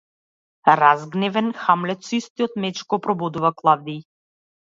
[0.79, 4.01] Разгневен, Хамлет со истиот меч го прободува Клавдиј.